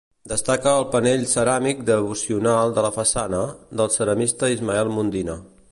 [0.29, 3.45] Destaca el panell ceràmic devocional de la façana,
[3.83, 5.41] del ceramista Ismael Mundina.